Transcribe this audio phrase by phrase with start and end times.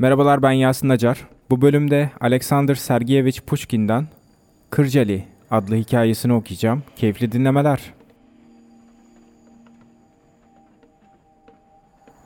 [0.00, 1.26] Merhabalar ben Yasin Acar.
[1.50, 4.06] Bu bölümde Alexander Sergeyevich Pushkin'den
[4.70, 6.82] Kırcali adlı hikayesini okuyacağım.
[6.96, 7.80] Keyifli dinlemeler.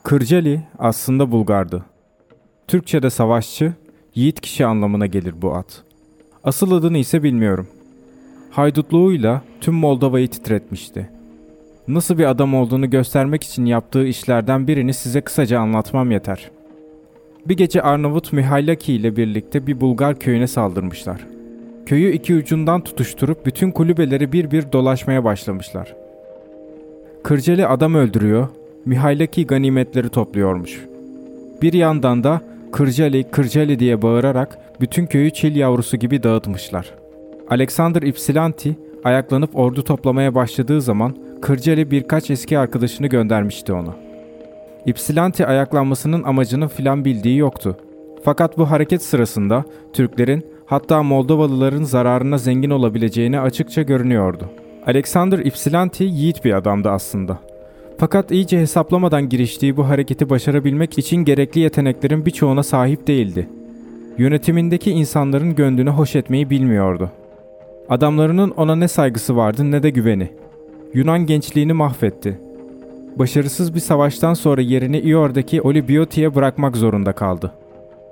[0.02, 1.84] Kırcali aslında Bulgardı.
[2.68, 3.72] Türkçe'de savaşçı,
[4.14, 5.70] yiğit kişi anlamına gelir bu ad.
[6.44, 7.68] Asıl adını ise bilmiyorum.
[8.50, 11.10] Haydutluğuyla tüm Moldova'yı titretmişti.
[11.88, 16.50] Nasıl bir adam olduğunu göstermek için yaptığı işlerden birini size kısaca anlatmam yeter.
[17.48, 21.26] Bir gece Arnavut Mihailaki ile birlikte bir Bulgar köyüne saldırmışlar.
[21.86, 25.96] Köyü iki ucundan tutuşturup bütün kulübeleri bir bir dolaşmaya başlamışlar.
[27.22, 28.48] Kırceli adam öldürüyor,
[28.84, 30.84] Mihailaki ganimetleri topluyormuş.
[31.62, 32.40] Bir yandan da
[32.72, 36.94] Kırcali, Kırcali diye bağırarak bütün köyü çil yavrusu gibi dağıtmışlar.
[37.50, 44.03] Alexander Ypsilanti ayaklanıp ordu toplamaya başladığı zaman Kırcali birkaç eski arkadaşını göndermişti ona.
[44.86, 47.76] Ypsilanti ayaklanmasının amacını filan bildiği yoktu.
[48.24, 54.50] Fakat bu hareket sırasında Türklerin hatta Moldovalıların zararına zengin olabileceğini açıkça görünüyordu.
[54.86, 57.38] Alexander Ypsilanti yiğit bir adamdı aslında.
[57.98, 63.48] Fakat iyice hesaplamadan giriştiği bu hareketi başarabilmek için gerekli yeteneklerin birçoğuna sahip değildi.
[64.18, 67.10] Yönetimindeki insanların gönlünü hoş etmeyi bilmiyordu.
[67.88, 70.30] Adamlarının ona ne saygısı vardı ne de güveni.
[70.94, 72.40] Yunan gençliğini mahvetti.
[73.18, 77.52] Başarısız bir savaştan sonra yerini Ior'daki Olibioti'ye bırakmak zorunda kaldı.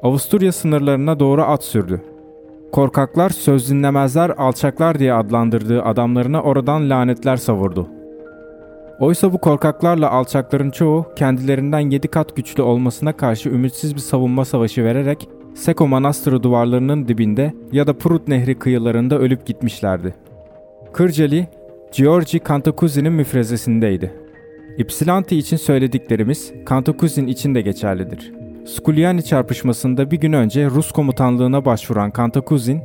[0.02, 2.00] Avusturya sınırlarına doğru at sürdü.
[2.72, 7.88] Korkaklar, söz dinlemezler, alçaklar diye adlandırdığı adamlarına oradan lanetler savurdu.
[9.00, 14.84] Oysa bu korkaklarla alçakların çoğu kendilerinden yedi kat güçlü olmasına karşı ümitsiz bir savunma savaşı
[14.84, 20.14] vererek Seko Manastırı duvarlarının dibinde ya da Prut Nehri kıyılarında ölüp gitmişlerdi.
[20.92, 21.48] Kırcali,
[21.96, 24.21] Georgi Cantacuzzi'nin müfrezesindeydi.
[24.78, 28.32] Ypsilanti için söylediklerimiz Cantacuzzi'nin için de geçerlidir.
[28.66, 32.80] Skuliani çarpışmasında bir gün önce Rus komutanlığına başvuran Cantacuzin,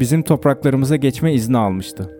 [0.00, 2.10] bizim topraklarımıza geçme izni almıştı.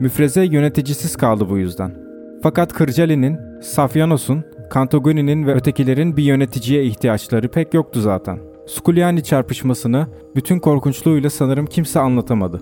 [0.00, 1.94] Müfreze yöneticisiz kaldı bu yüzden.
[2.42, 8.38] Fakat Kırcali'nin, Safyanos'un, Cantagoni'nin ve ötekilerin bir yöneticiye ihtiyaçları pek yoktu zaten.
[8.66, 12.60] Skuliani çarpışmasını bütün korkunçluğuyla sanırım kimse anlatamadı.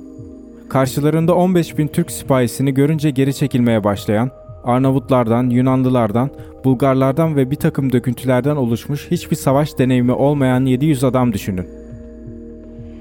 [0.69, 4.31] Karşılarında 15 bin Türk sipahisini görünce geri çekilmeye başlayan,
[4.65, 6.31] Arnavutlardan, Yunanlılardan,
[6.65, 11.69] Bulgarlardan ve bir takım döküntülerden oluşmuş hiçbir savaş deneyimi olmayan 700 adam düşünün.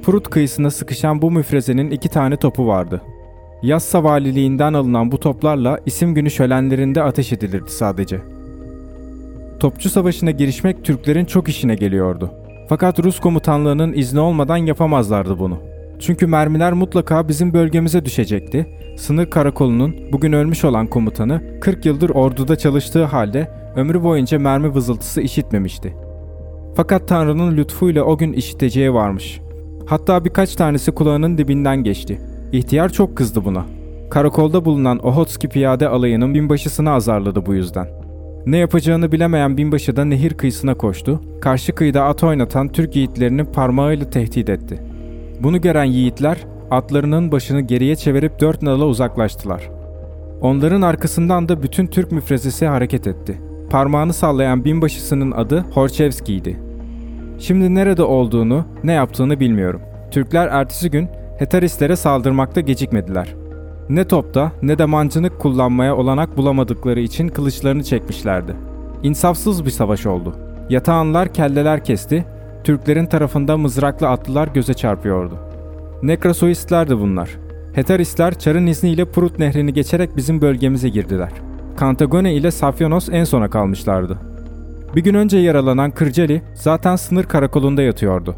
[0.04, 3.02] Prut kıyısına sıkışan bu müfrezenin iki tane topu vardı.
[3.62, 8.20] Yassa valiliğinden alınan bu toplarla isim günü şölenlerinde ateş edilirdi sadece.
[9.60, 12.32] Topçu savaşına girişmek Türklerin çok işine geliyordu.
[12.70, 15.69] Fakat Rus komutanlığının izni olmadan yapamazlardı bunu.
[16.00, 18.68] Çünkü mermiler mutlaka bizim bölgemize düşecekti.
[18.98, 25.22] Sınır karakolunun bugün ölmüş olan komutanı 40 yıldır orduda çalıştığı halde ömrü boyunca mermi vızıltısı
[25.22, 25.96] işitmemişti.
[26.76, 29.42] Fakat Tanrı'nın lütfuyla o gün işiteceği varmış.
[29.86, 32.22] Hatta birkaç tanesi kulağının dibinden geçti.
[32.52, 33.66] İhtiyar çok kızdı buna.
[34.10, 37.88] Karakolda bulunan Ohotski piyade alayının binbaşısını azarladı bu yüzden.
[38.46, 41.22] Ne yapacağını bilemeyen binbaşı da nehir kıyısına koştu.
[41.42, 44.89] Karşı kıyıda at oynatan Türk yiğitlerini parmağıyla tehdit etti.
[45.40, 46.38] Bunu gören yiğitler
[46.72, 49.70] atlarının başını geriye çevirip dört nala uzaklaştılar.
[50.42, 53.42] Onların arkasından da bütün Türk müfrezesi hareket etti.
[53.70, 56.60] Parmağını sallayan binbaşısının adı Horçevski'ydi.
[57.40, 59.82] Şimdi nerede olduğunu, ne yaptığını bilmiyorum.
[60.12, 63.36] Türkler ertesi gün Hetaristlere saldırmakta gecikmediler.
[63.90, 68.56] Ne topta ne de mancınık kullanmaya olanak bulamadıkları için kılıçlarını çekmişlerdi.
[69.04, 70.36] İnsafsız bir savaş oldu.
[70.70, 72.26] Yatağanlar kelleler kesti,
[72.64, 75.38] Türklerin tarafında mızraklı atlılar göze çarpıyordu.
[76.04, 77.38] Nekrasoistlerdi bunlar.
[77.74, 81.32] Hetaristler Çar'ın izniyle Prut nehrini geçerek bizim bölgemize girdiler.
[81.78, 84.18] Kantagone ile Safyanos en sona kalmışlardı.
[84.96, 88.36] Bir gün önce yaralanan Kırcali zaten sınır karakolunda yatıyordu.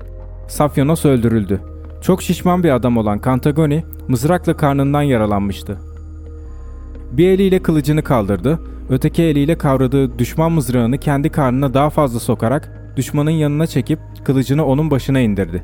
[0.47, 1.61] Safyanos öldürüldü.
[2.01, 5.77] Çok şişman bir adam olan Kantagoni mızrakla karnından yaralanmıştı.
[7.11, 8.59] Bir eliyle kılıcını kaldırdı,
[8.89, 14.91] öteki eliyle kavradığı düşman mızrağını kendi karnına daha fazla sokarak düşmanın yanına çekip kılıcını onun
[14.91, 15.63] başına indirdi.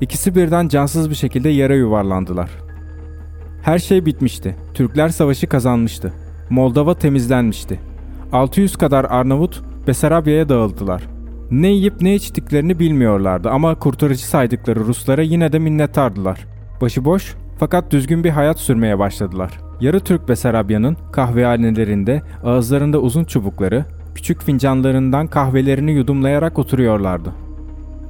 [0.00, 2.50] İkisi birden cansız bir şekilde yere yuvarlandılar.
[3.62, 4.56] Her şey bitmişti.
[4.74, 6.12] Türkler savaşı kazanmıştı.
[6.50, 7.80] Moldova temizlenmişti.
[8.32, 11.02] 600 kadar Arnavut Besarabya'ya dağıldılar.
[11.50, 16.46] Ne yiyip ne içtiklerini bilmiyorlardı ama kurtarıcı saydıkları Ruslara yine de minnettardılar.
[16.80, 19.50] Başıboş fakat düzgün bir hayat sürmeye başladılar.
[19.80, 23.84] Yarı Türk Besarabya'nın kahvehanelerinde ağızlarında uzun çubukları,
[24.14, 27.32] küçük fincanlarından kahvelerini yudumlayarak oturuyorlardı.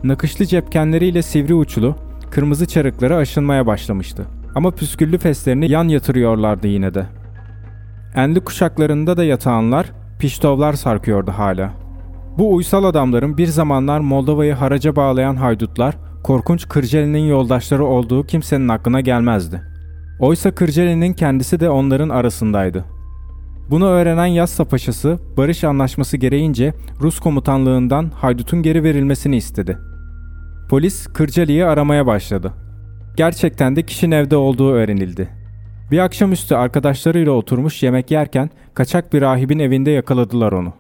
[0.05, 1.97] Nakışlı cepkenleriyle sivri uçlu,
[2.31, 4.27] kırmızı çarıkları aşınmaya başlamıştı.
[4.55, 7.07] Ama püsküllü feslerini yan yatırıyorlardı yine de.
[8.17, 11.73] Enli kuşaklarında da yatağanlar, piştovlar sarkıyordu hala.
[12.39, 19.01] Bu uysal adamların bir zamanlar Moldova'yı haraca bağlayan haydutlar, korkunç Kırceli'nin yoldaşları olduğu kimsenin aklına
[19.01, 19.63] gelmezdi.
[20.21, 22.85] Oysa Kırceli'nin kendisi de onların arasındaydı.
[23.71, 29.79] Bunu öğrenen Yassa Paşası, barış anlaşması gereğince Rus komutanlığından haydutun geri verilmesini istedi.
[30.71, 32.53] Polis Kırcali'yi aramaya başladı.
[33.17, 35.29] Gerçekten de kişinin evde olduğu öğrenildi.
[35.91, 40.73] Bir akşamüstü arkadaşlarıyla oturmuş yemek yerken kaçak bir rahibin evinde yakaladılar onu.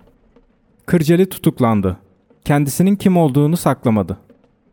[0.86, 1.96] Kırcali tutuklandı.
[2.44, 4.16] Kendisinin kim olduğunu saklamadı.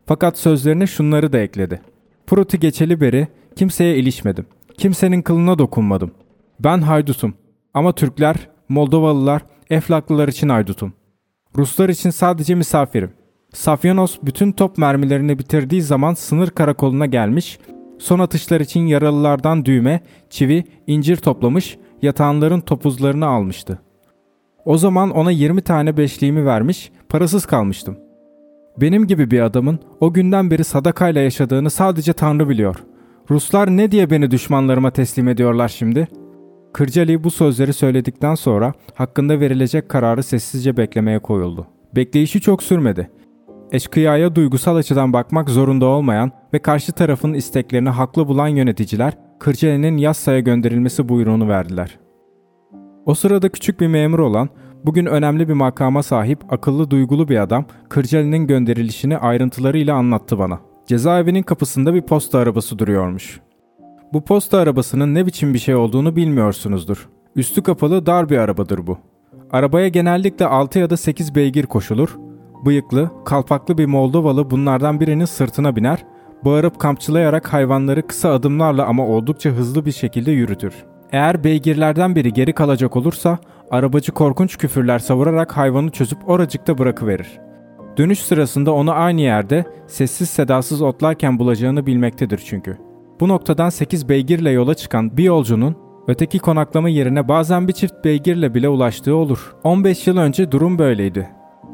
[0.06, 1.80] Fakat sözlerine şunları da ekledi.
[2.26, 4.46] Pruti geçeli beri kimseye ilişmedim.
[4.78, 6.10] Kimsenin kılına dokunmadım.
[6.60, 7.34] Ben haydutum.
[7.74, 10.92] Ama Türkler, Moldovalılar, Eflaklılar için haydutum.
[11.56, 13.10] Ruslar için sadece misafirim.
[13.52, 17.58] Safyanos bütün top mermilerini bitirdiği zaman sınır karakoluna gelmiş,
[17.98, 23.78] son atışlar için yaralılardan düğme, çivi, incir toplamış, yatağanların topuzlarını almıştı.
[24.64, 27.98] O zaman ona 20 tane beşliğimi vermiş, parasız kalmıştım.
[28.80, 32.76] Benim gibi bir adamın o günden beri sadakayla yaşadığını sadece Tanrı biliyor.
[33.30, 36.08] Ruslar ne diye beni düşmanlarıma teslim ediyorlar şimdi?
[36.72, 41.66] Kırcali bu sözleri söyledikten sonra hakkında verilecek kararı sessizce beklemeye koyuldu.
[41.96, 43.10] Bekleyişi çok sürmedi.
[43.72, 50.40] Eşkıya'ya duygusal açıdan bakmak zorunda olmayan ve karşı tarafın isteklerini haklı bulan yöneticiler Kırcali'nin Yassa'ya
[50.40, 51.98] gönderilmesi buyruğunu verdiler.
[53.06, 54.48] O sırada küçük bir memur olan,
[54.84, 60.60] bugün önemli bir makama sahip, akıllı duygulu bir adam Kırcali'nin gönderilişini ayrıntılarıyla anlattı bana.
[60.86, 63.40] Cezaevinin kapısında bir posta arabası duruyormuş.
[64.12, 67.08] Bu posta arabasının ne biçim bir şey olduğunu bilmiyorsunuzdur.
[67.36, 68.98] Üstü kapalı dar bir arabadır bu.
[69.52, 72.18] Arabaya genellikle 6 ya da 8 beygir koşulur.
[72.64, 76.04] Bıyıklı, kalpaklı bir Moldovalı bunlardan birinin sırtına biner,
[76.44, 80.74] bağırıp kampçılayarak hayvanları kısa adımlarla ama oldukça hızlı bir şekilde yürütür.
[81.12, 83.38] Eğer beygirlerden biri geri kalacak olursa
[83.70, 87.40] arabacı korkunç küfürler savurarak hayvanı çözüp oracıkta bırakıverir.
[87.96, 92.91] Dönüş sırasında onu aynı yerde sessiz sedasız otlarken bulacağını bilmektedir çünkü.
[93.22, 95.76] Bu noktadan 8 beygirle yola çıkan bir yolcunun
[96.08, 99.54] öteki konaklama yerine bazen bir çift beygirle bile ulaştığı olur.
[99.64, 101.28] 15 yıl önce durum böyleydi.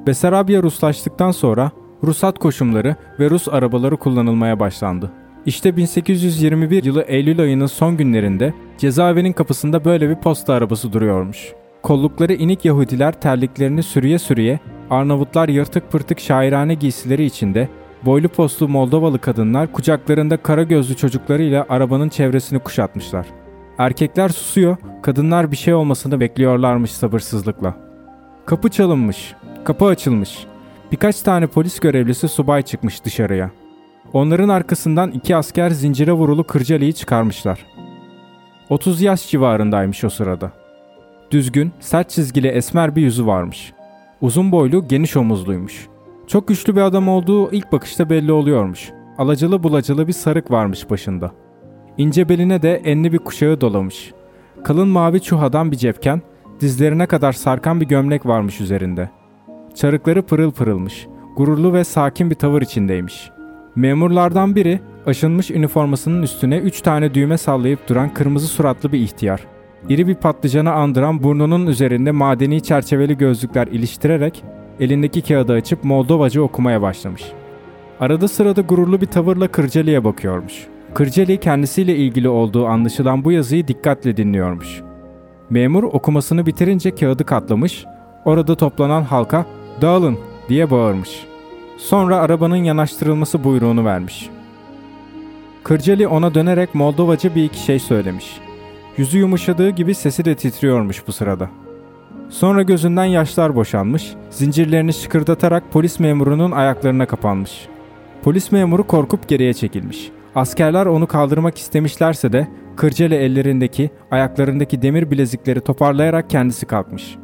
[0.06, 1.70] Besarabya Ruslaştıktan sonra
[2.04, 5.10] Rusat koşumları ve Rus arabaları kullanılmaya başlandı.
[5.46, 11.52] İşte 1821 yılı Eylül ayının son günlerinde cezaevinin kapısında böyle bir posta arabası duruyormuş.
[11.82, 14.60] Kollukları inik Yahudiler terliklerini sürüye sürüye,
[14.90, 17.68] Arnavutlar yırtık pırtık şairane giysileri içinde,
[18.04, 23.26] boylu postlu Moldovalı kadınlar kucaklarında kara gözlü çocuklarıyla arabanın çevresini kuşatmışlar.
[23.78, 27.74] Erkekler susuyor, kadınlar bir şey olmasını bekliyorlarmış sabırsızlıkla.
[28.46, 29.34] Kapı çalınmış,
[29.64, 30.46] kapı açılmış.
[30.92, 33.50] Birkaç tane polis görevlisi subay çıkmış dışarıya.
[34.12, 37.66] Onların arkasından iki asker zincire vurulu Kırcalı'yı çıkarmışlar.
[38.68, 40.52] 30 yaş civarındaymış o sırada.
[41.30, 43.72] Düzgün, sert çizgili esmer bir yüzü varmış.
[44.20, 45.88] Uzun boylu, geniş omuzluymuş.
[46.28, 48.90] Çok güçlü bir adam olduğu ilk bakışta belli oluyormuş.
[49.18, 51.32] Alacalı bulacalı bir sarık varmış başında.
[51.98, 54.12] İnce beline de enli bir kuşağı dolamış.
[54.64, 56.22] Kalın mavi çuhadan bir cepken,
[56.60, 59.10] dizlerine kadar sarkan bir gömlek varmış üzerinde.
[59.74, 63.38] Çarıkları pırıl pırılmış, gururlu ve sakin bir tavır içindeymiş.''
[63.78, 69.40] Memurlardan biri aşınmış üniformasının üstüne üç tane düğme sallayıp duran kırmızı suratlı bir ihtiyar.
[69.88, 74.44] İri bir patlıcanı andıran burnunun üzerinde madeni çerçeveli gözlükler iliştirerek
[74.80, 77.22] elindeki kağıdı açıp Moldovacı okumaya başlamış.
[78.00, 80.66] Arada sırada gururlu bir tavırla Kırcali'ye bakıyormuş.
[80.94, 84.80] Kırcali kendisiyle ilgili olduğu anlaşılan bu yazıyı dikkatle dinliyormuş.
[85.50, 87.84] Memur okumasını bitirince kağıdı katlamış,
[88.24, 89.46] orada toplanan halka
[89.80, 90.18] "Dağılın!"
[90.48, 91.26] diye bağırmış.
[91.76, 94.30] Sonra arabanın yanaştırılması buyruğunu vermiş.
[95.64, 98.40] Kırcali ona dönerek Moldovaca bir iki şey söylemiş.
[98.96, 101.50] Yüzü yumuşadığı gibi sesi de titriyormuş bu sırada.
[102.28, 107.68] Sonra gözünden yaşlar boşanmış, zincirlerini şıkırdatarak polis memurunun ayaklarına kapanmış.
[108.22, 110.10] Polis memuru korkup geriye çekilmiş.
[110.34, 117.16] Askerler onu kaldırmak istemişlerse de Kırcali ellerindeki, ayaklarındaki demir bilezikleri toparlayarak kendisi kalkmış.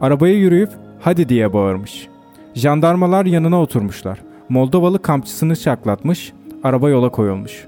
[0.00, 0.70] Arabaya yürüyüp
[1.00, 2.08] hadi diye bağırmış.
[2.54, 4.22] Jandarmalar yanına oturmuşlar.
[4.48, 6.32] Moldovalı kampçısını çaklatmış,
[6.64, 7.66] araba yola koyulmuş.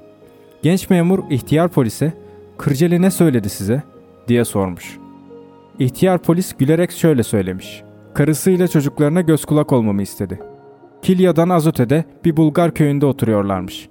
[0.62, 2.12] Genç memur ihtiyar polise,
[2.58, 3.82] Kırceli ne söyledi size?
[4.28, 4.98] diye sormuş.
[5.78, 7.82] İhtiyar polis gülerek şöyle söylemiş.
[8.14, 10.40] Karısıyla çocuklarına göz kulak olmamı istedi.
[11.02, 13.88] Kilya'dan Azote'de bir Bulgar köyünde oturuyorlarmış.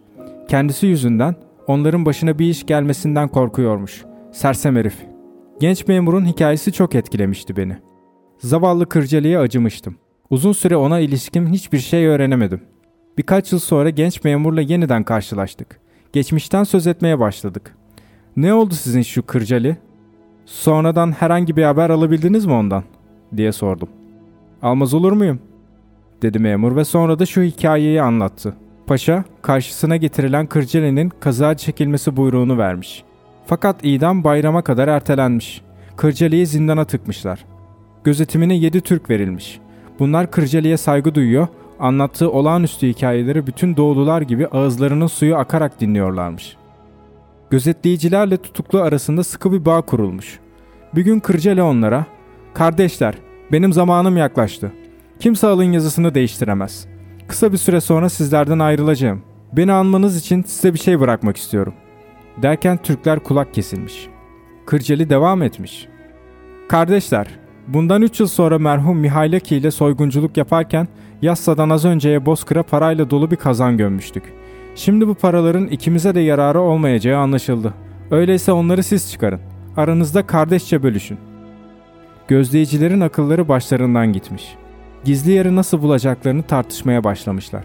[0.47, 1.35] Kendisi yüzünden
[1.67, 4.05] onların başına bir iş gelmesinden korkuyormuş.
[4.31, 4.95] Sersem herif.
[5.59, 7.77] Genç memurun hikayesi çok etkilemişti beni.
[8.39, 9.95] Zavallı Kırceli'ye acımıştım.
[10.29, 12.61] Uzun süre ona ilişkin hiçbir şey öğrenemedim.
[13.17, 15.79] Birkaç yıl sonra genç memurla yeniden karşılaştık.
[16.13, 17.75] Geçmişten söz etmeye başladık.
[18.37, 19.77] Ne oldu sizin şu Kırcali?
[20.47, 22.83] Sonradan herhangi bir haber alabildiniz mi ondan?
[23.37, 23.89] diye sordum.
[24.61, 25.39] Almaz olur muyum?
[26.21, 28.53] dedi memur ve sonra da şu hikayeyi anlattı.
[28.87, 33.03] Paşa, karşısına getirilen Kırceli'nin kaza çekilmesi buyruğunu vermiş.
[33.45, 35.61] Fakat idam bayrama kadar ertelenmiş.
[35.97, 37.45] Kırceli'yi zindana tıkmışlar.
[38.03, 39.59] Gözetimine yedi Türk verilmiş.
[39.99, 41.47] Bunlar Kırceli'ye saygı duyuyor,
[41.79, 46.57] anlattığı olağanüstü hikayeleri bütün doğulular gibi ağızlarının suyu akarak dinliyorlarmış.
[47.49, 50.39] Gözetleyicilerle tutuklu arasında sıkı bir bağ kurulmuş.
[50.95, 52.05] Bir gün Kırceli onlara,
[52.53, 53.15] ''Kardeşler,
[53.51, 54.71] benim zamanım yaklaştı.
[55.19, 56.87] Kimse alın yazısını değiştiremez.
[57.27, 59.21] Kısa bir süre sonra sizlerden ayrılacağım.
[59.53, 61.87] Beni anmanız için size bir şey bırakmak istiyorum.''
[62.41, 64.07] Derken Türkler kulak kesilmiş.
[64.65, 65.87] Kırceli devam etmiş.
[66.69, 67.27] ''Kardeşler,
[67.67, 70.87] bundan 3 yıl sonra merhum Mihailaki ile soygunculuk yaparken
[71.21, 74.33] Yassa'dan az önceye Bozkır'a parayla dolu bir kazan gömmüştük.
[74.77, 77.73] Şimdi bu paraların ikimize de yararı olmayacağı anlaşıldı.
[78.11, 79.39] Öyleyse onları siz çıkarın.
[79.77, 81.17] Aranızda kardeşçe bölüşün.
[82.27, 84.55] Gözleyicilerin akılları başlarından gitmiş.
[85.03, 87.63] Gizli yeri nasıl bulacaklarını tartışmaya başlamışlar.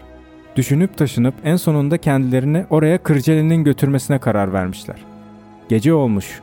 [0.55, 4.97] Düşünüp taşınıp en sonunda kendilerini oraya Kırceli'nin götürmesine karar vermişler.
[5.69, 6.41] Gece olmuş.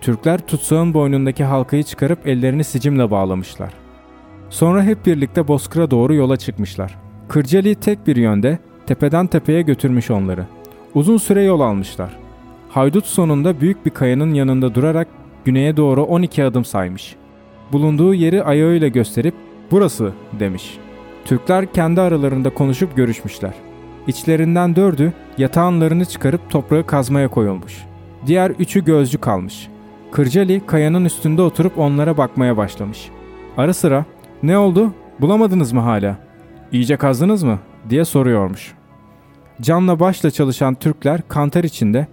[0.00, 3.72] Türkler tutsağın boynundaki halkayı çıkarıp ellerini sicimle bağlamışlar.
[4.50, 6.98] Sonra hep birlikte Bozkır'a doğru yola çıkmışlar.
[7.28, 10.44] Kırceli tek bir yönde, tepeden tepeye götürmüş onları.
[10.94, 12.16] Uzun süre yol almışlar.
[12.68, 15.08] Haydut sonunda büyük bir kayanın yanında durarak
[15.44, 17.16] güneye doğru 12 adım saymış.
[17.72, 19.34] Bulunduğu yeri ayağıyla gösterip
[19.70, 20.78] burası demiş.
[21.24, 23.54] Türkler kendi aralarında konuşup görüşmüşler.
[24.06, 27.84] İçlerinden dördü yatağınlarını çıkarıp toprağı kazmaya koyulmuş.
[28.26, 29.68] Diğer üçü gözcü kalmış.
[30.12, 33.08] Kırcali kayanın üstünde oturup onlara bakmaya başlamış.
[33.56, 34.04] Ara sıra
[34.42, 36.16] ne oldu bulamadınız mı hala?
[36.72, 37.58] İyice kazdınız mı
[37.90, 38.74] diye soruyormuş.
[39.60, 42.06] Canla başla çalışan Türkler kanter içinde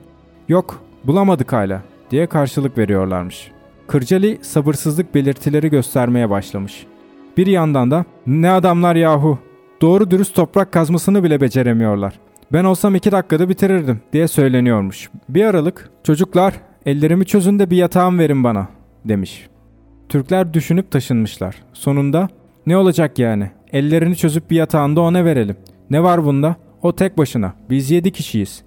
[0.48, 3.52] yok bulamadık hala diye karşılık veriyorlarmış.
[3.88, 6.86] Kırcali sabırsızlık belirtileri göstermeye başlamış.
[7.38, 9.40] Bir yandan da ne adamlar yahu
[9.82, 12.20] doğru dürüst toprak kazmasını bile beceremiyorlar.
[12.54, 15.10] Ben olsam iki dakikada bitirirdim diye söyleniyormuş.
[15.30, 16.54] Bir aralık çocuklar
[16.86, 18.68] ellerimi çözün de bir yatağım verin bana
[19.06, 19.48] demiş.
[20.10, 21.56] Türkler düşünüp taşınmışlar.
[21.74, 22.30] Sonunda
[22.66, 25.56] ne olacak yani ellerini çözüp bir yatağında ona verelim.
[25.90, 26.56] Ne var bunda?
[26.82, 27.54] O tek başına.
[27.70, 28.64] Biz yedi kişiyiz.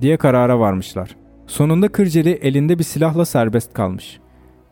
[0.00, 1.16] Diye karara varmışlar.
[1.46, 4.20] Sonunda Kırceli elinde bir silahla serbest kalmış.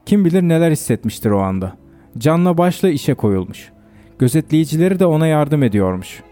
[0.07, 1.77] Kim bilir neler hissetmiştir o anda.
[2.19, 3.73] Canla başla işe koyulmuş.
[4.19, 6.23] Gözetleyicileri de ona yardım ediyormuş.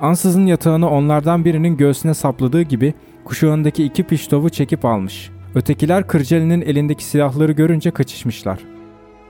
[0.00, 2.94] Ansızın yatağını onlardan birinin göğsüne sapladığı gibi
[3.24, 5.30] kuşağındaki iki piştovu çekip almış.
[5.54, 8.58] Ötekiler Kırceli'nin elindeki silahları görünce kaçışmışlar.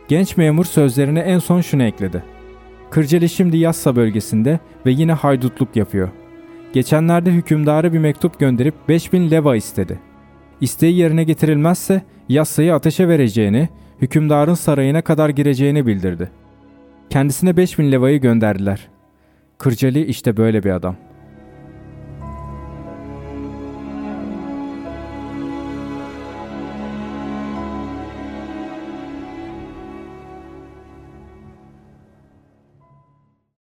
[0.09, 2.23] Genç memur sözlerine en son şunu ekledi.
[2.93, 6.09] Kırceli şimdi Yassa bölgesinde ve yine haydutluk yapıyor.
[6.73, 9.99] Geçenlerde hükümdara bir mektup gönderip 5000 leva istedi.
[10.61, 13.69] İsteği yerine getirilmezse Yassa'yı ateşe vereceğini,
[14.01, 16.31] hükümdarın sarayına kadar gireceğini bildirdi.
[17.11, 18.89] Kendisine 5000 levayı gönderdiler.
[19.59, 21.12] Kırceli işte böyle bir adam.''